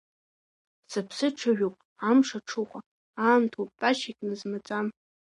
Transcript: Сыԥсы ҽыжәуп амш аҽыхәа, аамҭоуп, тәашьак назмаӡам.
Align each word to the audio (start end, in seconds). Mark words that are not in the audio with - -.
Сыԥсы 0.91 1.27
ҽыжәуп 1.37 1.75
амш 2.09 2.29
аҽыхәа, 2.39 2.79
аамҭоуп, 3.25 3.69
тәашьак 3.79 4.19
назмаӡам. 4.27 4.87